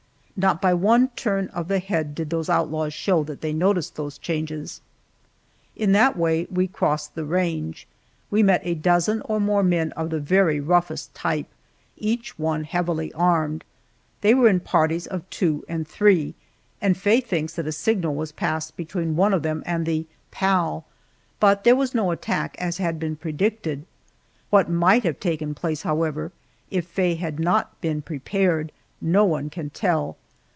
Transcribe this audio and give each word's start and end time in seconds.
Not 0.37 0.59
by 0.59 0.73
one 0.73 1.09
turn 1.09 1.49
of 1.49 1.67
the 1.67 1.77
head 1.77 2.15
did 2.15 2.31
those 2.31 2.49
outlaws 2.49 2.95
show 2.95 3.23
that 3.25 3.41
they 3.41 3.53
noticed 3.53 3.95
those 3.95 4.17
changes. 4.17 4.81
In 5.75 5.91
that 5.91 6.17
way 6.17 6.47
we 6.49 6.65
crossed 6.65 7.13
the 7.13 7.25
range. 7.25 7.85
We 8.31 8.41
met 8.41 8.61
a 8.63 8.73
dozen 8.73 9.21
or 9.25 9.39
more 9.39 9.61
men 9.61 9.91
of 9.91 10.09
the 10.09 10.19
very 10.19 10.59
roughest 10.59 11.13
type, 11.13 11.45
each 11.95 12.39
one 12.39 12.63
heavily 12.63 13.13
armed. 13.13 13.63
They 14.21 14.33
were 14.33 14.47
in 14.49 14.61
parties 14.61 15.05
of 15.05 15.29
two 15.29 15.63
and 15.69 15.87
three, 15.87 16.33
and 16.81 16.97
Faye 16.97 17.21
thinks 17.21 17.53
that 17.53 17.67
a 17.67 17.71
signal 17.71 18.15
was 18.15 18.31
passed 18.31 18.75
between 18.75 19.15
one 19.15 19.35
of 19.35 19.43
them 19.43 19.61
and 19.67 19.85
the 19.85 20.07
"pal." 20.31 20.85
But 21.39 21.65
there 21.65 21.75
was 21.75 21.93
no 21.93 22.09
attack 22.09 22.55
as 22.57 22.79
had 22.79 22.97
been 22.99 23.15
predicted! 23.15 23.85
What 24.49 24.67
might 24.71 25.03
have 25.03 25.19
taken 25.19 25.53
place, 25.53 25.83
however, 25.83 26.31
if 26.71 26.87
Faye 26.87 27.13
had 27.13 27.39
not 27.39 27.79
been 27.79 28.01
prepared, 28.01 28.71
no 28.99 29.23
one 29.23 29.51
can 29.51 29.69
tell. 29.69 30.17